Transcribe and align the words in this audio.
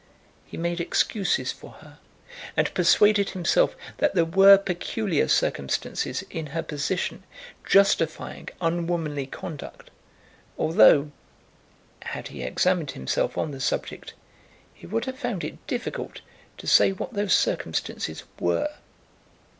He 0.47 0.57
made 0.57 0.81
excuses 0.81 1.51
for 1.51 1.73
her, 1.73 1.99
and 2.57 2.73
persuaded 2.73 3.29
himself 3.29 3.75
that 3.99 4.15
there 4.15 4.25
were 4.25 4.57
peculiar 4.57 5.27
circumstances 5.27 6.23
in 6.31 6.47
her 6.57 6.63
position 6.63 7.21
justifying 7.65 8.49
unwomanly 8.61 9.27
conduct, 9.27 9.91
although, 10.57 11.11
had 12.01 12.29
he 12.29 12.41
examined 12.41 12.89
himself 12.93 13.37
on 13.37 13.51
the 13.51 13.59
subject, 13.61 14.15
he 14.73 14.87
would 14.87 15.05
have 15.05 15.19
found 15.19 15.43
it 15.43 15.67
difficult 15.67 16.21
to 16.57 16.65
say 16.65 16.91
what 16.91 17.13
those 17.13 17.35
circumstances 17.35 18.23
were. 18.39 18.69